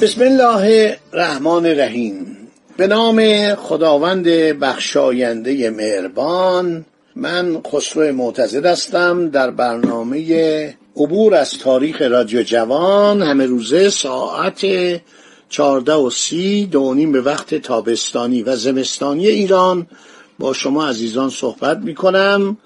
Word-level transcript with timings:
بسم 0.00 0.22
الله 0.22 0.96
الرحمن 1.12 1.66
الرحیم. 1.66 2.36
به 2.76 2.86
نام 2.86 3.54
خداوند 3.54 4.24
بخشاینده 4.60 5.70
مهربان 5.70 6.84
من 7.16 7.60
خسرو 7.72 8.12
معتزد 8.12 8.66
هستم. 8.66 9.28
در 9.28 9.50
برنامه 9.50 10.74
عبور 10.96 11.34
از 11.34 11.58
تاریخ 11.58 12.02
رادیو 12.02 12.42
جوان 12.42 13.22
همه 13.22 13.46
روزه 13.46 13.90
ساعت 13.90 14.66
چهارده 15.48 15.94
و 15.94 16.10
سی 16.10 16.66
دونیم 16.66 17.12
به 17.12 17.20
وقت 17.20 17.54
تابستانی 17.54 18.42
و 18.42 18.56
زمستانی 18.56 19.28
ایران. 19.28 19.86
با 20.38 20.52
شما 20.52 20.88
عزیزان 20.88 21.30
صحبت 21.30 21.78
می 21.78 21.94
کنم 21.94 22.56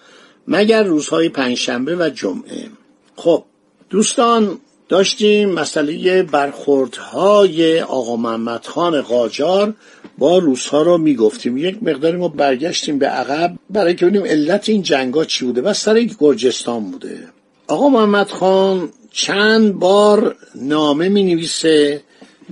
مگر 0.49 0.83
روزهای 0.83 1.29
پنجشنبه 1.29 1.97
و 1.97 2.11
جمعه. 2.11 2.69
خب 3.17 3.45
دوستان 3.91 4.59
داشتیم 4.89 5.49
مسئله 5.49 6.23
برخوردهای 6.23 7.81
آقا 7.81 8.17
محمد 8.17 8.67
خان 8.67 9.01
قاجار 9.03 9.75
با 10.19 10.39
روسها 10.39 10.83
رو 10.83 10.99
می‌گفتیم. 10.99 11.59
یک 11.59 11.83
مقداری 11.83 12.17
ما 12.17 12.29
برگشتیم 12.29 12.99
به 12.99 13.07
عقب 13.07 13.55
برای 13.71 13.95
که 13.95 14.07
ببینیم 14.07 14.27
علت 14.27 14.69
این 14.69 14.83
جنگا 14.83 15.25
چی 15.25 15.45
بوده 15.45 15.63
و 15.63 15.73
سر 15.73 16.01
گرجستان 16.01 16.91
بوده. 16.91 17.19
آقا 17.67 17.89
محمد 17.89 18.31
خان 18.31 18.91
چند 19.13 19.75
بار 19.75 20.37
نامه 20.55 21.09
می 21.09 21.23
نویسه 21.23 22.03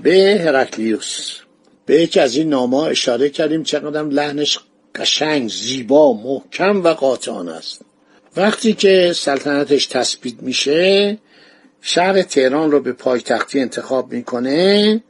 به 0.02 0.42
هرکلیوس 0.44 1.38
به 1.86 2.02
یکی 2.02 2.20
از 2.20 2.36
این 2.36 2.48
نامه 2.48 2.76
اشاره 2.76 3.28
کردیم 3.28 3.62
چقدر 3.62 4.02
لحنش 4.02 4.58
قشنگ 4.94 5.50
زیبا 5.50 6.12
محکم 6.12 6.84
و 6.84 6.88
قاطعانه 6.88 7.52
است. 7.52 7.80
وقتی 8.36 8.72
که 8.72 9.12
سلطنتش 9.14 9.86
تثبیت 9.86 10.42
میشه 10.42 11.18
شهر 11.84 12.22
تهران 12.22 12.70
رو 12.70 12.80
به 12.80 12.92
پایتختی 12.92 13.60
انتخاب 13.60 14.12
می‌کنه 14.12 15.02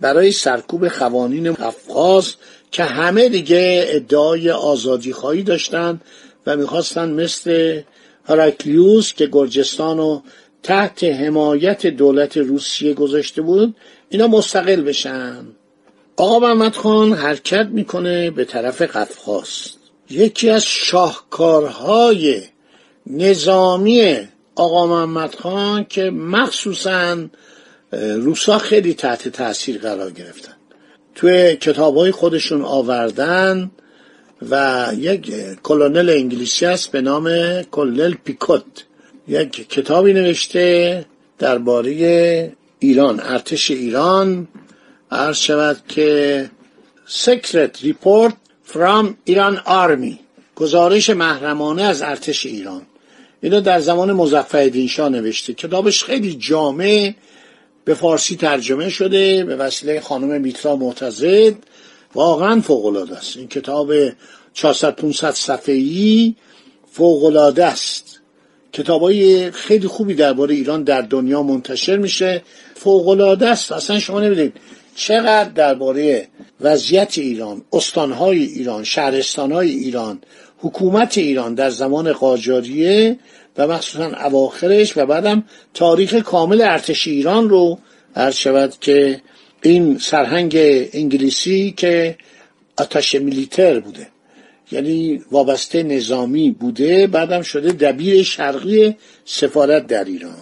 برای 0.00 0.32
سرکوب 0.32 0.88
قوانین 0.88 1.48
افغاز 1.48 2.34
که 2.70 2.84
همه 2.84 3.28
دیگه 3.28 3.84
ادعای 3.88 4.50
آزادی 4.50 5.12
خواهی 5.12 5.42
داشتن 5.42 6.00
و 6.46 6.56
می‌خواستن 6.56 7.10
مثل 7.10 7.80
هراکلیوس 8.24 9.12
که 9.12 9.28
گرجستان 9.32 9.98
رو 9.98 10.22
تحت 10.62 11.04
حمایت 11.04 11.86
دولت 11.86 12.36
روسیه 12.36 12.94
گذاشته 12.94 13.42
بود 13.42 13.76
اینا 14.08 14.26
مستقل 14.26 14.80
بشن. 14.82 15.46
آقا 16.16 16.38
محمد 16.38 16.76
خان 16.76 17.12
حرکت 17.12 17.66
می‌کنه 17.66 18.30
به 18.30 18.44
طرف 18.44 18.82
قفقاز. 18.82 19.70
یکی 20.10 20.50
از 20.50 20.64
شاهکارهای 20.64 22.42
نظامی 23.06 24.28
آقا 24.60 24.86
محمد 24.86 25.34
خان 25.34 25.84
که 25.84 26.10
مخصوصا 26.10 27.16
روسا 27.92 28.58
خیلی 28.58 28.94
تحت 28.94 29.28
تاثیر 29.28 29.78
قرار 29.78 30.10
گرفتن. 30.10 30.52
توی 31.14 31.56
کتاب 31.56 31.96
های 31.96 32.10
خودشون 32.10 32.62
آوردن 32.62 33.70
و 34.50 34.86
یک 34.96 35.32
کلونل 35.62 36.10
انگلیسی 36.10 36.66
هست 36.66 36.90
به 36.90 37.00
نام 37.00 37.26
کلونل 37.62 38.14
پیکوت. 38.24 38.64
یک 39.28 39.68
کتابی 39.68 40.12
نوشته 40.12 41.04
درباره 41.38 42.52
ایران 42.78 43.20
ارتش 43.20 43.70
ایران. 43.70 44.48
عرض 45.10 45.36
شود 45.36 45.76
که 45.88 46.50
Secret 47.08 47.82
Report 47.82 48.32
from 48.72 49.14
Iran 49.30 49.56
Army 49.66 50.14
گزارش 50.56 51.10
محرمانه 51.10 51.82
از 51.82 52.02
ارتش 52.02 52.46
ایران. 52.46 52.82
اینا 53.42 53.60
در 53.60 53.80
زمان 53.80 54.12
مزفر 54.12 54.86
شاه 54.86 55.08
نوشته. 55.08 55.54
کتابش 55.54 56.04
خیلی 56.04 56.34
جامع 56.34 57.14
به 57.84 57.94
فارسی 57.94 58.36
ترجمه 58.36 58.88
شده 58.88 59.44
به 59.44 59.56
وسیله 59.56 60.00
خانم 60.00 60.40
میترا 60.40 60.76
معتزد. 60.76 61.54
واقعا 62.14 62.60
فوق 62.60 63.12
است. 63.12 63.36
این 63.36 63.48
کتاب 63.48 63.92
400 64.54 64.96
500 64.96 65.30
صفحه‌ای 65.30 66.34
فوق 66.92 67.54
است. 67.58 68.20
کتابای 68.72 69.50
خیلی 69.50 69.86
خوبی 69.86 70.14
درباره 70.14 70.54
ایران 70.54 70.82
در 70.82 71.02
دنیا 71.02 71.42
منتشر 71.42 71.96
میشه. 71.96 72.42
فوق 72.74 73.42
است. 73.42 73.72
اصلا 73.72 73.98
شما 73.98 74.20
نمی‌دید 74.20 74.52
چقدر 74.94 75.48
درباره 75.48 76.28
وضعیت 76.60 77.18
ایران 77.18 77.62
استانهای 77.72 78.42
ایران 78.42 78.84
شهرستانهای 78.84 79.70
ایران 79.70 80.18
حکومت 80.60 81.18
ایران 81.18 81.54
در 81.54 81.70
زمان 81.70 82.12
قاجاریه 82.12 83.18
و 83.58 83.66
مخصوصا 83.66 84.04
اواخرش 84.04 84.96
و 84.96 85.06
بعدم 85.06 85.44
تاریخ 85.74 86.14
کامل 86.14 86.60
ارتش 86.60 87.08
ایران 87.08 87.48
رو 87.48 87.78
عرض 88.16 88.34
شود 88.34 88.74
که 88.80 89.20
این 89.62 89.98
سرهنگ 89.98 90.56
انگلیسی 90.92 91.74
که 91.76 92.16
آتش 92.78 93.14
میلیتر 93.14 93.80
بوده 93.80 94.08
یعنی 94.72 95.22
وابسته 95.30 95.82
نظامی 95.82 96.50
بوده 96.50 97.06
بعدم 97.06 97.42
شده 97.42 97.72
دبیر 97.72 98.22
شرقی 98.22 98.96
سفارت 99.24 99.86
در 99.86 100.04
ایران. 100.04 100.34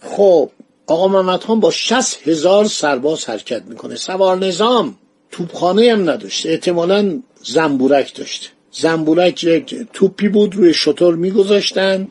خب 0.00 0.50
آقا 0.86 1.08
محمد 1.08 1.46
با 1.46 1.70
شست 1.70 2.28
هزار 2.28 2.64
سرباز 2.64 3.24
حرکت 3.24 3.62
می‌کنه. 3.62 3.96
سوار 3.96 4.38
نظام 4.38 4.98
توپخانه 5.30 5.92
هم 5.92 6.10
نداشته 6.10 6.48
احتمالا 6.48 7.22
زنبورک 7.42 8.14
داشته. 8.14 8.48
زنبورک 8.72 9.44
یک 9.44 9.86
توپی 9.92 10.28
بود 10.28 10.54
روی 10.54 10.74
شطور 10.74 11.14
میگذاشتن 11.14 12.08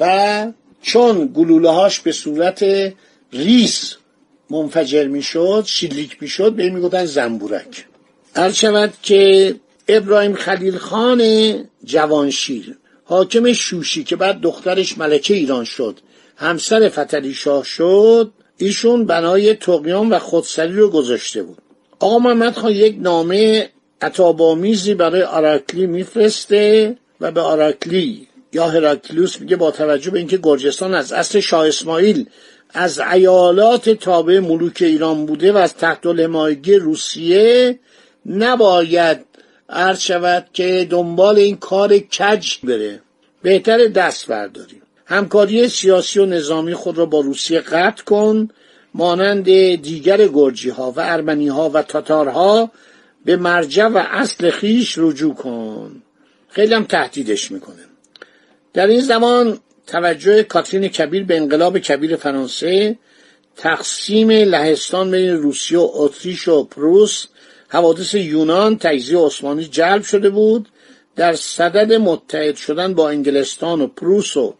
و 0.00 0.52
چون 0.82 1.30
گلوله 1.34 1.70
هاش 1.70 2.00
به 2.00 2.12
صورت 2.12 2.64
ریس 3.32 3.96
منفجر 4.50 5.06
می‌شد 5.06 5.64
شلیک 5.66 6.16
می‌شد 6.20 6.52
به 6.52 6.62
این 6.62 6.74
می‌گفتن 6.74 7.04
زنبورک. 7.04 7.86
شود 8.52 8.92
که 9.02 9.54
ابراهیم 9.88 10.34
خلیل 10.34 10.76
خان 10.76 11.54
جوانشیر 11.84 12.78
حاکم 13.04 13.52
شوشی 13.52 14.04
که 14.04 14.16
بعد 14.16 14.40
دخترش 14.40 14.98
ملکه 14.98 15.34
ایران 15.34 15.64
شد 15.64 15.98
همسر 16.36 16.88
فتلی 16.88 17.34
شاه 17.34 17.64
شد 17.64 18.32
ایشون 18.56 19.04
بنای 19.04 19.54
تقیان 19.54 20.08
و 20.08 20.18
خودسری 20.18 20.72
رو 20.72 20.90
گذاشته 20.90 21.42
بود. 21.42 21.58
آقا 21.98 22.18
محمد 22.18 22.56
خان 22.56 22.72
یک 22.72 22.96
نامه 23.00 23.68
عطابامیزی 24.02 24.94
برای 24.94 25.22
آراکلی 25.22 25.86
میفرسته 25.86 26.96
و 27.20 27.30
به 27.30 27.40
آراکلی 27.40 28.28
یا 28.52 28.68
هراکلیوس 28.68 29.40
میگه 29.40 29.56
با 29.56 29.70
توجه 29.70 30.10
به 30.10 30.18
اینکه 30.18 30.38
گرجستان 30.42 30.94
از 30.94 31.12
اصل 31.12 31.40
شاه 31.40 31.68
اسماعیل 31.68 32.26
از 32.70 33.00
ایالات 33.12 33.90
تابع 33.90 34.38
ملوک 34.38 34.76
ایران 34.80 35.26
بوده 35.26 35.52
و 35.52 35.56
از 35.56 35.74
تحت 35.74 36.06
الحمایگی 36.06 36.74
روسیه 36.74 37.78
نباید 38.26 39.18
عرض 39.68 40.00
شود 40.00 40.46
که 40.52 40.86
دنبال 40.90 41.38
این 41.38 41.56
کار 41.56 41.98
کج 41.98 42.56
بره. 42.64 43.00
بهتر 43.42 43.86
دست 43.86 44.26
برداریم. 44.26 44.82
همکاری 45.06 45.68
سیاسی 45.68 46.18
و 46.18 46.26
نظامی 46.26 46.74
خود 46.74 46.98
را 46.98 47.06
با 47.06 47.20
روسیه 47.20 47.60
قطع 47.60 48.04
کن 48.04 48.48
مانند 48.94 49.44
دیگر 49.76 50.26
گرجی 50.26 50.70
ها 50.70 50.90
و 50.90 51.00
ارمنی 51.00 51.48
ها 51.48 51.70
و 51.70 51.82
تاتارها 51.82 52.70
به 53.24 53.36
مرجع 53.36 53.86
و 53.86 53.98
اصل 54.10 54.50
خیش 54.50 54.94
رجوع 54.98 55.34
کن. 55.34 56.02
خیلی 56.48 56.74
هم 56.74 56.84
تهدیدش 56.84 57.50
می‌کنه. 57.50 57.82
در 58.72 58.86
این 58.86 59.00
زمان 59.00 59.58
توجه 59.86 60.42
کاترین 60.42 60.88
کبیر 60.88 61.24
به 61.24 61.36
انقلاب 61.36 61.78
کبیر 61.78 62.16
فرانسه 62.16 62.98
تقسیم 63.56 64.30
لهستان 64.30 65.10
بین 65.10 65.30
روسیه 65.30 65.78
و 65.78 65.90
اتریش 65.94 66.48
و 66.48 66.64
پروس 66.64 67.26
حوادث 67.68 68.14
یونان 68.14 68.78
تجزیه 68.78 69.18
عثمانی 69.18 69.64
جلب 69.64 70.02
شده 70.02 70.30
بود. 70.30 70.68
در 71.16 71.34
صدد 71.34 71.92
متحد 71.92 72.56
شدن 72.56 72.94
با 72.94 73.08
انگلستان 73.08 73.80
و 73.80 73.86
پروس 73.86 74.36
و 74.36 74.54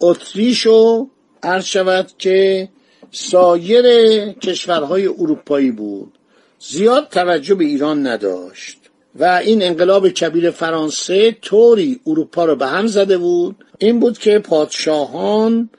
اتریش 0.00 0.66
و 0.66 1.10
عرض 1.42 1.64
شود 1.64 2.10
که 2.18 2.68
سایر 3.10 3.84
کشورهای 4.32 5.06
اروپایی 5.06 5.70
بود. 5.70 6.17
زیاد 6.60 7.08
توجه 7.08 7.54
به 7.54 7.64
ایران 7.64 8.06
نداشت 8.06 8.78
و 9.14 9.24
این 9.24 9.62
انقلاب 9.62 10.08
کبیر 10.08 10.50
فرانسه 10.50 11.32
طوری 11.42 12.00
اروپا 12.06 12.44
رو 12.44 12.56
به 12.56 12.66
هم 12.66 12.86
زده 12.86 13.18
بود 13.18 13.56
این 13.78 14.00
بود 14.00 14.18
که 14.18 14.38
پادشاهان 14.38 15.70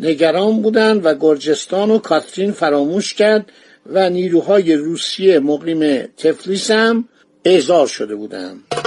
نگران 0.00 0.62
بودند 0.62 1.06
و 1.06 1.14
گرجستان 1.14 1.90
و 1.90 1.98
کاترین 1.98 2.52
فراموش 2.52 3.14
کرد 3.14 3.52
و 3.86 4.10
نیروهای 4.10 4.74
روسیه 4.74 5.40
مقیم 5.40 6.06
تفلیس 6.06 6.70
هم 6.70 7.08
اعزار 7.44 7.86
شده 7.86 8.14
بودند. 8.14 8.85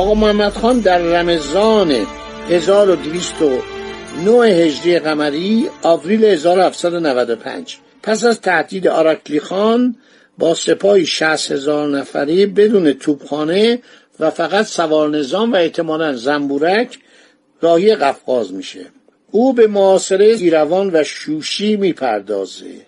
آقا 0.00 0.14
محمد 0.14 0.52
خان 0.52 0.80
در 0.80 0.98
رمضان 0.98 2.06
1209 2.50 4.46
هجری 4.46 4.98
قمری 4.98 5.68
آوریل 5.82 6.24
1795 6.24 7.78
پس 8.02 8.24
از 8.24 8.40
تهدید 8.40 8.88
آرکلی 8.88 9.40
خان 9.40 9.96
با 10.38 10.54
سپاهی 10.54 11.06
60 11.06 11.52
هزار 11.52 11.88
نفری 11.88 12.46
بدون 12.46 12.92
توپخانه 12.92 13.82
و 14.20 14.30
فقط 14.30 14.66
سوار 14.66 15.10
نظام 15.10 15.52
و 15.52 15.56
احتمالا 15.56 16.16
زنبورک 16.16 16.98
راهی 17.60 17.94
قفقاز 17.94 18.52
میشه. 18.52 18.86
او 19.30 19.52
به 19.52 19.66
معاصره 19.66 20.26
ایروان 20.26 20.90
و 20.92 21.04
شوشی 21.04 21.76
می‌پردازه. 21.76 22.86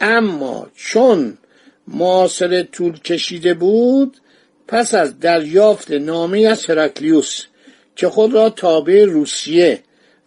اما 0.00 0.66
چون 0.76 1.38
معاصره 1.88 2.62
طول 2.62 2.98
کشیده 2.98 3.54
بود 3.54 4.16
پس 4.70 4.94
از 4.94 5.20
دریافت 5.20 5.90
نامه 5.90 6.40
از 6.40 6.66
هرکلیوس 6.66 7.44
که 7.96 8.08
خود 8.08 8.34
را 8.34 8.50
تابع 8.50 9.04
روسیه 9.04 9.80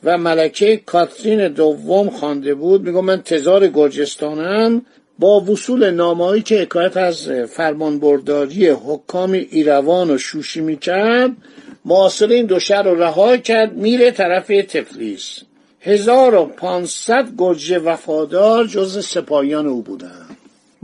و 0.04 0.18
ملکه 0.18 0.78
کاترین 0.86 1.48
دوم 1.48 2.10
خوانده 2.10 2.54
بود 2.54 2.82
میگم 2.82 3.06
من 3.06 3.22
تزار 3.22 3.68
گرجستانم 3.68 4.86
با 5.20 5.40
وصول 5.40 5.92
نامه‌ای 5.92 6.42
که 6.42 6.62
حکایت 6.62 6.98
از 6.98 7.30
فرمانبرداری 7.30 8.68
حکام 8.68 9.32
ایروان 9.32 10.12
و 10.12 10.18
شوشی 10.18 10.62
می‌کرد 10.62 11.32
معاصر 11.86 12.28
این 12.28 12.46
دو 12.46 12.60
شهر 12.60 12.84
رو 12.84 12.96
رها 12.96 13.38
کرد 13.38 13.74
میره 13.74 14.12
طرف 14.12 14.48
تفلیس 14.48 15.40
1500 15.82 17.28
گرجه 17.38 17.80
وفادار 17.80 18.68
جز 18.68 19.06
سپاهیان 19.06 19.68
او 19.68 19.82
بودند. 19.82 20.23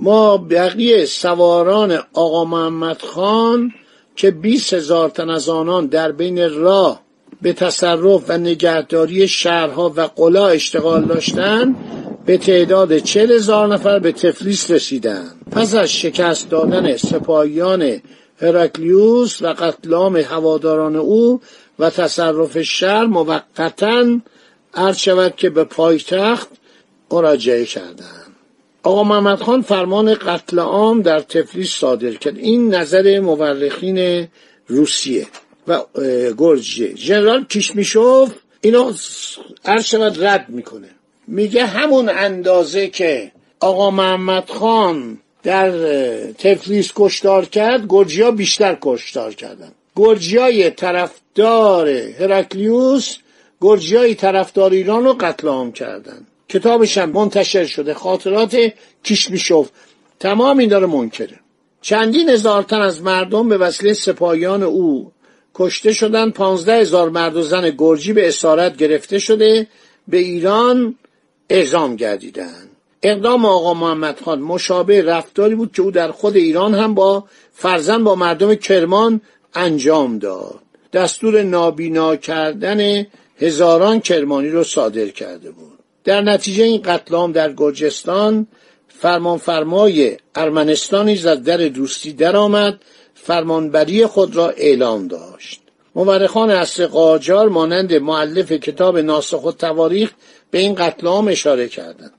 ما 0.01 0.37
بقیه 0.37 1.05
سواران 1.05 1.99
آقا 2.13 2.45
محمد 2.45 3.01
خان 3.01 3.71
که 4.15 4.31
20 4.31 4.73
هزار 4.73 5.09
تن 5.09 5.29
از 5.29 5.49
آنان 5.49 5.85
در 5.85 6.11
بین 6.11 6.53
راه 6.53 7.01
به 7.41 7.53
تصرف 7.53 8.29
و 8.29 8.37
نگهداری 8.37 9.27
شهرها 9.27 9.93
و 9.95 10.01
قلا 10.01 10.47
اشتغال 10.47 11.05
داشتند 11.05 11.75
به 12.25 12.37
تعداد 12.37 12.97
چل 12.97 13.31
هزار 13.31 13.67
نفر 13.67 13.99
به 13.99 14.11
تفلیس 14.11 14.71
رسیدند 14.71 15.35
پس 15.51 15.75
از 15.75 15.91
شکست 15.91 16.49
دادن 16.49 16.97
سپاهیان 16.97 18.01
هرکلیوس 18.41 19.41
و 19.41 19.47
قتل 19.47 19.93
عام 19.93 20.17
هواداران 20.17 20.95
او 20.95 21.41
و 21.79 21.89
تصرف 21.89 22.61
شهر 22.61 23.05
موقتا 23.05 24.19
عرض 24.73 24.97
شود 24.97 25.35
که 25.35 25.49
به 25.49 25.63
پایتخت 25.63 26.47
مراجعه 27.11 27.65
کردند. 27.65 28.28
آقا 28.83 29.03
محمد 29.03 29.41
خان 29.41 29.61
فرمان 29.61 30.13
قتل 30.13 30.59
عام 30.59 31.01
در 31.01 31.19
تفلیس 31.19 31.71
صادر 31.71 32.11
کرد. 32.11 32.37
این 32.37 32.75
نظر 32.75 33.19
مورخین 33.19 34.27
روسیه 34.67 35.27
و 35.67 35.79
گرجیه. 36.37 36.95
ژنرال 36.95 37.45
کیشمیشوف 37.45 38.29
اینو 38.61 38.93
عرض 39.65 39.85
شود 39.85 40.25
رد 40.25 40.45
می‌کنه. 40.49 40.89
میگه 41.27 41.65
همون 41.65 42.09
اندازه 42.09 42.87
که 42.87 43.31
آقا 43.59 43.91
محمد 43.91 44.49
خان 44.49 45.19
در 45.43 45.71
تفلیس 46.31 46.91
کشتار 46.95 47.45
کرد 47.45 47.85
گرجیا 47.89 48.31
بیشتر 48.31 48.77
کشتار 48.81 49.33
کردن. 49.33 49.71
گرجیای 49.95 50.69
طرفدار 50.69 51.89
هرکلیوس 51.89 53.15
گرجیای 53.61 54.15
طرفدار 54.15 54.71
ایران 54.71 55.03
رو 55.03 55.13
قتل 55.13 55.47
عام 55.47 55.71
کردن. 55.71 56.27
کتابش 56.49 56.97
هم 56.97 57.09
منتشر 57.09 57.65
شده 57.65 57.93
خاطرات 57.93 58.57
کیشمیشوف. 59.03 59.69
تمام 60.19 60.57
این 60.57 60.69
داره 60.69 60.85
منکره. 60.85 61.39
چندین 61.81 62.29
هزار 62.29 62.63
تن 62.63 62.81
از 62.81 63.01
مردم 63.01 63.49
به 63.49 63.57
وسیله 63.57 63.93
سپاهیان 63.93 64.63
او 64.63 65.11
کشته 65.55 65.93
شدن. 65.93 66.29
پانزده 66.29 66.73
هزار 66.73 67.09
مرد 67.09 67.35
و 67.35 67.41
زن 67.41 67.69
گرجی 67.77 68.13
به 68.13 68.27
اسارت 68.27 68.77
گرفته 68.77 69.19
شده. 69.19 69.67
به 70.07 70.17
ایران 70.17 70.95
اعزام 71.49 71.95
گردیدن. 71.95 72.69
اقدام 73.03 73.45
آقا 73.45 73.73
محمد 73.73 74.19
خان 74.19 74.39
مشابه 74.39 75.01
رفتاری 75.01 75.55
بود 75.55 75.71
که 75.73 75.81
او 75.81 75.91
در 75.91 76.11
خود 76.11 76.35
ایران 76.35 76.75
هم 76.75 76.93
با 76.93 77.23
فرزن 77.53 78.03
با 78.03 78.15
مردم 78.15 78.55
کرمان 78.55 79.21
انجام 79.53 80.19
داد. 80.19 80.59
دستور 80.93 81.43
نابینا 81.43 82.15
کردن 82.15 83.05
هزاران 83.37 83.99
کرمانی 83.99 84.49
رو 84.49 84.63
صادر 84.63 85.07
کرده 85.07 85.51
بود. 85.51 85.78
در 86.09 86.21
نتیجه 86.21 86.63
این 86.63 86.81
قتل 86.81 87.31
در 87.31 87.53
گرجستان 87.53 88.47
فرمانفرمای 88.87 90.17
ارمنستان 90.35 91.05
نیز 91.05 91.25
از 91.25 91.43
در 91.43 91.57
دوستی 91.57 92.13
درآمد 92.13 92.79
فرمانبری 93.13 94.05
خود 94.05 94.35
را 94.35 94.49
اعلام 94.49 95.07
داشت. 95.07 95.61
مورخان 95.95 96.49
اصر 96.49 96.85
قاجار 96.85 97.49
مانند 97.49 97.93
معلف 97.93 98.51
کتاب 98.51 98.97
ناسخ 98.97 99.45
و 99.45 99.51
تواریخ 99.51 100.11
به 100.51 100.59
این 100.59 100.75
قتل 100.75 101.07
اشاره 101.07 101.67
کردند. 101.67 102.13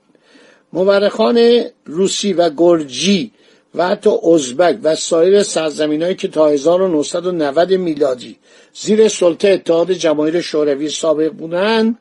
مورخان 0.72 1.64
روسی 1.84 2.32
و 2.32 2.50
گرجی 2.56 3.30
و 3.74 3.88
حتی 3.88 4.10
ازبک 4.32 4.78
و 4.82 4.96
سایر 4.96 5.42
سرزمینهایی 5.42 6.14
که 6.14 6.28
تا 6.28 6.48
1990 6.48 7.72
میلادی 7.72 8.36
زیر 8.74 9.08
سلطه 9.08 9.48
اتحاد 9.48 9.92
جماهیر 9.92 10.40
شوروی 10.40 10.88
سابق 10.88 11.32
بودند 11.32 11.98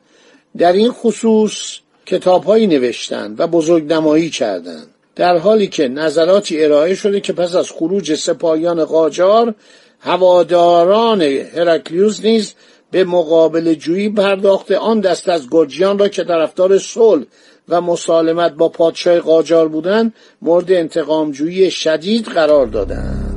در 0.58 0.72
این 0.72 0.92
خصوص 0.92 1.78
کتابهایی 2.06 2.66
نوشتند 2.66 3.40
و 3.40 3.46
بزرگنمایی 3.46 4.30
کردند 4.30 4.86
در 5.16 5.38
حالی 5.38 5.66
که 5.66 5.88
نظراتی 5.88 6.64
ارائه 6.64 6.94
شده 6.94 7.20
که 7.20 7.32
پس 7.32 7.54
از 7.54 7.70
خروج 7.70 8.14
سپاهیان 8.14 8.84
قاجار 8.84 9.54
هواداران 10.00 11.22
هرکلیوس 11.22 12.24
نیز 12.24 12.54
به 12.90 13.04
مقابل 13.04 13.74
جویی 13.74 14.08
پرداخته 14.08 14.76
آن 14.76 15.00
دست 15.00 15.28
از 15.28 15.48
گرجیان 15.50 15.98
را 15.98 16.08
که 16.08 16.24
طرفدار 16.24 16.78
صلح 16.78 17.24
و 17.68 17.80
مسالمت 17.80 18.52
با 18.52 18.68
پادشاه 18.68 19.18
قاجار 19.18 19.68
بودند 19.68 20.14
مورد 20.42 20.72
انتقام 20.72 21.32
جویی 21.32 21.70
شدید 21.70 22.24
قرار 22.24 22.66
دادند. 22.66 23.29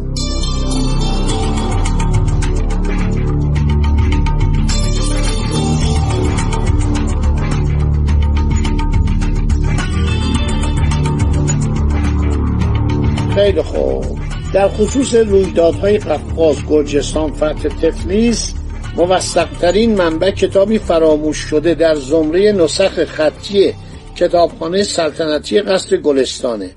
خیلی 13.44 13.62
خوب. 13.62 14.06
در 14.54 14.68
خصوص 14.68 15.16
رویدادهای 15.16 15.98
قفقاز 15.98 16.66
گرجستان 16.70 17.34
فتح 17.34 17.70
تفلیس 17.82 18.54
موثقترین 18.98 19.96
منبع 19.96 20.32
کتابی 20.32 20.80
فراموش 20.80 21.38
شده 21.38 21.74
در 21.74 21.96
زمره 21.96 22.52
نسخ 22.52 23.06
خطی 23.06 23.74
کتابخانه 24.16 24.84
سلطنتی 24.84 25.62
قصر 25.62 25.98
گلستانه 25.98 26.72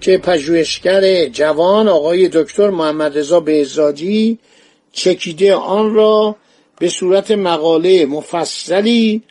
که 0.00 0.18
پژوهشگر 0.18 1.28
جوان 1.28 1.88
آقای 1.88 2.28
دکتر 2.28 2.70
محمد 2.70 3.18
رضا 3.18 3.40
بهزادی 3.40 4.38
چکیده 4.92 5.54
آن 5.54 5.94
را 5.94 6.36
به 6.78 6.88
صورت 6.88 7.30
مقاله 7.30 8.06
مفصلی 8.06 9.22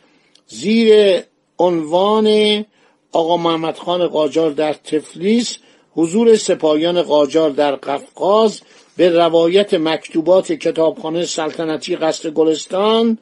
زیر 0.48 1.20
عنوان 1.60 2.65
آقا 3.12 3.38
محمد 3.38 3.77
خان 3.77 4.08
قاجار 4.08 4.51
در 4.51 4.74
تفلیس 4.74 5.58
حضور 5.95 6.35
سپاهیان 6.35 7.01
قاجار 7.01 7.49
در 7.49 7.75
قفقاز 7.75 8.61
به 8.97 9.09
روایت 9.09 9.73
مکتوبات 9.73 10.51
کتابخانه 10.51 11.25
سلطنتی 11.25 11.95
قصر 11.95 12.29
گلستان 12.29 13.17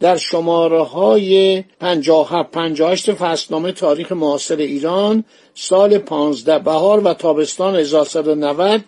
در 0.00 0.16
شماره 0.16 0.82
های 0.82 1.64
57 1.80 2.50
58 2.50 3.12
فصلنامه 3.12 3.72
تاریخ 3.72 4.12
معاصر 4.12 4.56
ایران 4.56 5.24
سال 5.54 5.98
15 5.98 6.58
بهار 6.58 7.00
و 7.00 7.14
تابستان 7.14 7.76
1390 7.76 8.80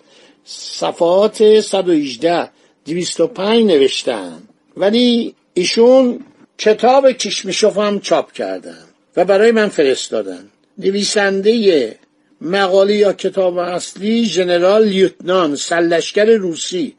صفحات 0.45 1.61
118 1.61 2.51
205 2.87 3.65
نوشتن. 3.67 4.43
ولی 4.77 5.35
ایشون 5.55 6.25
کتاب 6.59 7.13
کشمیشوف 7.13 7.79
هم 7.79 8.01
چاپ 8.01 8.33
کردن 8.33 8.85
و 9.17 9.25
برای 9.25 9.53
من 9.53 9.69
فرستادن. 9.69 10.51
نویسنده 10.79 11.97
مقاله 12.41 12.95
یا 12.95 13.13
کتاب 13.13 13.59
اصلی 13.59 14.25
ژنرال 14.25 14.85
لیوتنان 14.85 15.57
سلشکر 15.57 16.25
روسی 16.25 16.95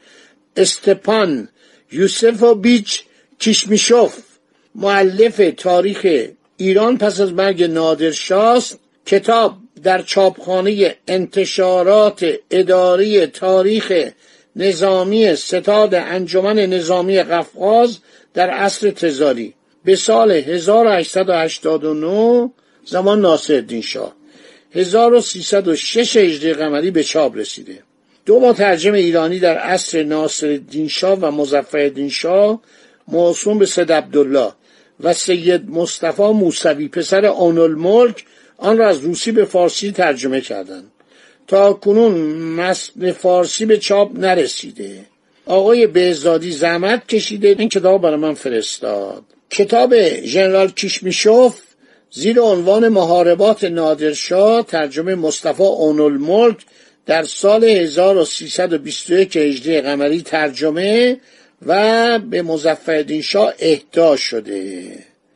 استپان 0.58 1.50
یوسفوویچ 1.92 3.04
کیشمیشوف 3.40 4.18
معلف 4.76 5.42
تاریخ 5.58 6.08
ایران 6.58 6.98
پس 6.98 7.22
از 7.22 7.34
مرگ 7.34 7.64
نادرشاست 7.64 8.80
کتاب 9.06 9.58
در 9.84 10.02
چاپخانه 10.02 10.96
انتشارات 11.08 12.26
اداری 12.52 13.26
تاریخ 13.26 14.10
نظامی 14.56 15.36
ستاد 15.36 15.96
انجمن 15.96 16.60
نظامی 16.60 17.24
قفقاز 17.24 17.98
در 18.34 18.50
عصر 18.50 18.92
تزاری. 18.92 19.54
به 19.86 19.96
سال 19.96 20.32
1889 20.32 22.52
زمان 22.86 23.22
ناصرالدین 23.22 23.82
شاه. 23.82 24.17
1306 24.74 26.18
هجری 26.18 26.54
قمری 26.54 26.92
به 26.92 27.04
چاپ 27.04 27.38
رسیده. 27.38 27.80
دو 28.26 28.40
مترجم 28.40 28.94
ایرانی 28.94 29.40
در 29.40 29.58
عصر 29.58 30.04
ناصرالدین 30.04 30.88
شاه 30.88 31.20
و 31.20 31.32
مظفرالدین 31.32 32.10
شاه 32.10 32.62
موسوم 33.08 33.58
به 33.58 33.66
سید 33.66 33.92
عبدالله 33.92 34.52
و 35.00 35.14
سید 35.14 35.70
مصطفی 35.70 36.24
موسوی 36.24 36.88
پسر 36.88 37.26
آنالملک 37.26 38.26
آن 38.58 38.78
را 38.78 38.88
از 38.88 38.98
روسی 39.00 39.32
به 39.32 39.46
فارسی 39.46 39.92
ترجمه 39.92 40.42
کردند. 40.42 40.92
تا 41.48 41.74
کنون 41.74 42.12
متن 42.56 43.12
فارسی 43.12 43.66
به 43.66 43.78
چاپ 43.78 44.20
نرسیده. 44.20 45.06
آقای 45.46 45.88
بهزادی 45.88 46.52
زحمت 46.52 47.08
کشیده. 47.08 47.56
این 47.60 47.70
کتاب 47.70 48.02
برای 48.02 48.18
من 48.18 48.34
فرستاد. 48.34 49.24
کتاب 49.50 49.94
ژنرال 50.22 50.68
کیشمیشوف 50.68 51.62
زیر 52.12 52.40
عنوان 52.40 52.88
محاربات 52.88 53.64
نادرشاه 53.64 54.64
ترجمه 54.64 55.16
مصطفی 55.16 55.64
اونالملک 55.64 56.58
در 57.06 57.24
سال 57.24 57.64
1321 57.64 59.38
هجری 59.38 59.82
قمری 59.82 60.22
ترجمه 60.22 61.18
و 61.66 62.20
به 62.20 62.42
مزفردین 62.42 63.22
شاه 63.22 63.54
اهدا 63.60 64.16
شده. 64.16 64.84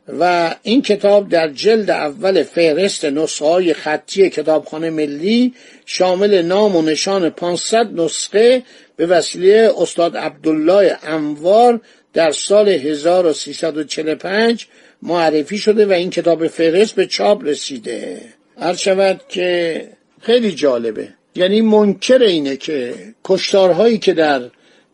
و 0.08 0.54
این 0.62 0.82
کتاب 0.82 1.28
در 1.28 1.48
جلد 1.48 1.90
اول 1.90 2.42
فهرست 2.42 3.04
نسخه 3.04 3.44
های 3.44 3.74
خطی 3.74 4.30
کتابخانه 4.30 4.90
ملی 4.90 5.54
شامل 5.86 6.42
نام 6.42 6.76
و 6.76 6.82
نشان 6.82 7.30
500 7.30 8.00
نسخه 8.00 8.62
به 8.96 9.06
وسیله 9.06 9.72
استاد 9.78 10.16
عبدالله 10.16 10.98
انوار 11.02 11.80
در 12.12 12.30
سال 12.30 12.68
1345 12.68 14.66
معرفی 15.02 15.58
شده 15.58 15.86
و 15.86 15.92
این 15.92 16.10
کتاب 16.10 16.46
فهرست 16.46 16.94
به 16.94 17.06
چاپ 17.06 17.44
رسیده. 17.44 18.20
هر 18.60 18.74
شود 18.74 19.20
که 19.28 19.88
خیلی 20.20 20.52
جالبه. 20.52 21.08
یعنی 21.34 21.60
منکر 21.60 22.22
اینه 22.22 22.56
که 22.56 22.94
کشتارهایی 23.24 23.98
که 23.98 24.12
در 24.12 24.50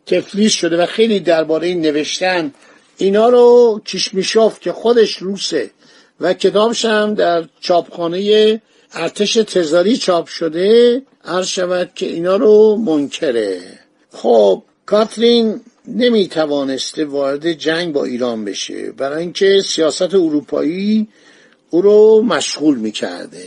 تفلیس 0.07 0.53
شده 0.53 0.83
و 0.83 0.87
خیلی 0.87 1.21
درباره 1.21 1.67
این 1.67 1.81
نوشتن 1.81 2.55
اینا 2.97 3.29
رو 3.29 3.81
کشمیشاف 3.87 4.61
که 4.61 4.73
خودش 4.73 5.17
روسه 5.17 5.71
و 6.21 6.35
کتابش 6.35 6.85
هم 6.85 7.15
در 7.15 7.45
چاپخانه 7.61 8.61
ارتش 8.93 9.35
تزاری 9.35 9.97
چاپ 9.97 10.27
شده 10.27 11.03
عرض 11.25 11.47
شود 11.47 11.91
که 11.95 12.07
اینا 12.07 12.37
رو 12.37 12.77
منکره. 12.77 13.61
خب 14.13 14.63
کاترین 14.87 15.61
نمی 15.97 16.29
توانسته 16.29 17.05
وارد 17.05 17.53
جنگ 17.53 17.93
با 17.93 18.05
ایران 18.05 18.45
بشه. 18.45 18.93
برای 18.93 19.21
اینکه 19.21 19.63
سیاست 19.65 20.15
اروپایی 20.15 21.09
او 21.71 21.83
رو 21.83 22.23
مشغول 22.23 22.79
می‌کرده. 22.79 23.45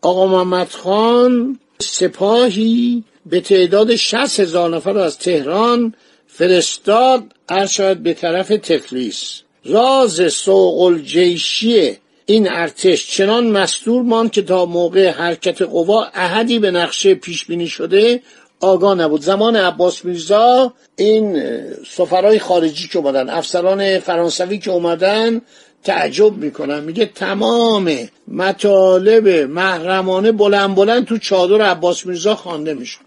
آقا 0.00 0.26
محمد 0.26 0.68
خان 0.68 1.58
سپاهی 1.80 3.04
به 3.26 3.40
تعداد 3.40 3.96
شست 3.96 4.40
هزار 4.40 4.76
نفر 4.76 4.98
از 4.98 5.18
تهران 5.18 5.94
فرستاد 6.26 7.22
ارشاد 7.48 7.96
به 7.96 8.14
طرف 8.14 8.48
تفلیس. 8.48 9.40
راز 9.64 10.32
سوق 10.32 10.80
الجیشی 10.80 11.96
این 12.26 12.48
ارتش 12.50 13.06
چنان 13.06 13.46
مستور 13.46 14.02
ماند 14.02 14.30
که 14.30 14.42
تا 14.42 14.66
موقع 14.66 15.10
حرکت 15.10 15.62
قوا 15.62 16.04
احدی 16.04 16.58
به 16.58 16.70
نقشه 16.70 17.14
پیش 17.14 17.44
بینی 17.44 17.66
شده 17.66 18.22
آگاه 18.64 18.94
نبود. 18.94 19.22
زمان 19.22 19.56
عباس 19.56 20.04
میرزا 20.04 20.72
این 20.96 21.42
سفرهای 21.90 22.38
خارجی 22.38 22.88
که 22.88 22.98
اومدن 22.98 23.30
افسران 23.30 23.98
فرانسوی 23.98 24.58
که 24.58 24.70
اومدن 24.70 25.40
تعجب 25.84 26.36
می‌کنن. 26.36 26.80
میگه 26.80 27.06
تمام 27.06 27.98
مطالب 28.28 29.28
محرمانه 29.28 30.32
بلند 30.32 30.74
بلند 30.74 31.04
تو 31.04 31.18
چادر 31.18 31.62
عباس 31.62 32.06
میرزا 32.06 32.34
خوانده 32.34 32.74
می‌شد. 32.74 33.00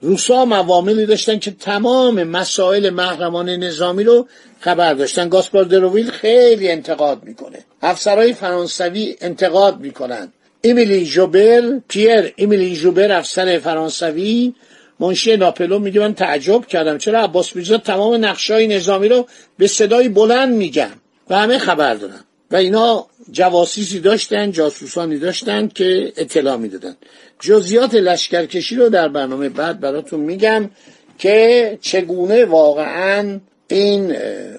روسا 0.00 0.44
موامیلی 0.44 1.06
داشتن 1.06 1.38
که 1.38 1.50
تمام 1.50 2.22
مسائل 2.22 2.90
محرمانه 2.90 3.56
نظامی 3.56 4.04
رو 4.04 4.26
خبر 4.60 4.94
داشتن. 4.94 5.28
گاسپار 5.28 5.64
دروویل 5.64 6.10
خیلی 6.10 6.70
انتقاد 6.70 7.24
می‌کنه. 7.24 7.58
افسرهای 7.82 8.32
فرانسوی 8.32 9.16
انتقاد 9.20 9.80
می‌کنن. 9.80 10.32
ایمیلی 10.60 11.06
جوبر 11.06 11.80
پیر 11.88 12.32
ایمیلی 12.36 12.76
جوبر 12.76 13.12
افسر 13.12 13.58
فرانسوی 13.58 14.54
منشی 15.00 15.36
ناپلون 15.36 15.82
میگه 15.82 16.00
من 16.00 16.14
تعجب 16.14 16.66
کردم. 16.66 16.98
چرا 16.98 17.20
عباس 17.20 17.56
میرزا 17.56 17.78
تمام 17.78 18.24
نقشای 18.24 18.66
نظامی 18.66 19.08
رو 19.08 19.26
به 19.58 19.66
صدای 19.66 20.08
بلند 20.08 20.54
میگم 20.54 20.90
و 21.30 21.36
همه 21.36 21.58
خبر 21.58 21.94
دارن؟ 21.94 22.20
و 22.50 22.56
اینا 22.56 23.06
جواسیسی 23.30 24.00
داشتن 24.00 24.50
جاسوسانی 24.50 25.18
داشتن 25.18 25.68
که 25.68 26.12
اطلاع 26.16 26.56
می‌دادن. 26.56 26.96
جزیات 27.40 27.94
لشکرکشی 27.94 28.76
رو 28.76 28.88
در 28.88 29.08
برنامه 29.08 29.48
بعد 29.48 29.80
براتون 29.80 30.20
میگم 30.20 30.70
که 31.18 31.78
چگونه 31.82 32.44
واقعا 32.44 33.40
این 33.68 34.16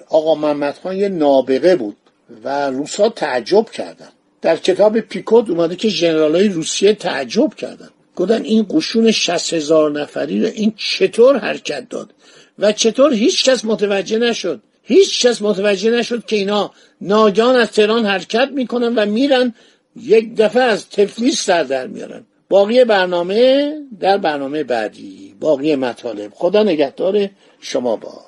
آقا 0.08 0.34
محمد 0.34 0.78
خان 0.82 0.96
یه 0.96 1.08
نابغه 1.08 1.76
بود 1.76 1.96
و 2.44 2.70
روسا 2.70 3.08
تعجب 3.08 3.70
کردن. 3.70 4.08
در 4.42 4.56
کتاب 4.56 5.00
پیکوت 5.00 5.50
اومده 5.50 5.76
که 5.76 5.88
ژنرالای 5.88 6.48
روسیه 6.48 6.94
تعجب 6.94 7.54
کردن. 7.54 7.88
گفتن 8.18 8.42
این 8.42 8.66
قشون 8.70 9.10
شست 9.10 9.54
هزار 9.54 9.90
نفری 9.90 10.40
رو 10.40 10.50
این 10.54 10.72
چطور 10.76 11.38
حرکت 11.38 11.88
داد؟ 11.88 12.14
و 12.58 12.72
چطور 12.72 13.12
هیچ 13.12 13.44
کس 13.44 13.64
متوجه 13.64 14.18
نشد. 14.18 14.62
هیچ 14.82 15.26
کس 15.26 15.42
متوجه 15.42 15.90
نشد 15.90 16.26
که 16.26 16.36
اینا 16.36 16.72
ناگهان 17.00 17.56
از 17.56 17.70
تهران 17.72 18.06
حرکت 18.06 18.48
می‌کنن 18.54 18.94
و 18.94 19.06
میرن 19.06 19.54
یک 19.96 20.36
دفعه 20.36 20.62
از 20.62 20.90
تفلیس 20.90 21.42
سر 21.42 21.62
در 21.62 21.86
میارن. 21.86 22.26
باقی 22.48 22.84
برنامه 22.84 23.72
در 24.00 24.18
برنامه 24.18 24.64
بعدی. 24.64 25.34
باقی 25.40 25.76
مطالب. 25.76 26.32
خدا 26.34 26.62
نگهدار 26.62 27.28
شما 27.60 27.96
با 27.96 28.27